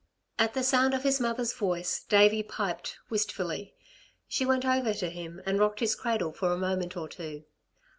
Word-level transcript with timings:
At 0.39 0.55
the 0.55 0.63
sound 0.63 0.95
of 0.95 1.03
his 1.03 1.19
mother's 1.19 1.53
voice, 1.53 2.03
Davey 2.09 2.41
piped, 2.41 2.97
wistfully. 3.11 3.75
She 4.27 4.47
went 4.47 4.65
over 4.65 4.95
to 4.95 5.11
him 5.11 5.43
and 5.45 5.59
rocked 5.59 5.79
his 5.79 5.93
cradle 5.93 6.31
for 6.33 6.51
a 6.51 6.57
moment 6.57 6.97
or 6.97 7.07
two. 7.07 7.43